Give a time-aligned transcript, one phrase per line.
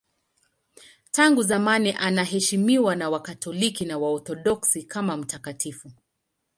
[1.11, 5.91] Tangu zamani anaheshimiwa na Wakatoliki na Waorthodoksi kama mtakatifu.